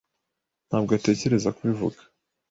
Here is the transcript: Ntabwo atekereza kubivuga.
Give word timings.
Ntabwo 0.67 0.91
atekereza 0.97 1.53
kubivuga. 1.57 1.99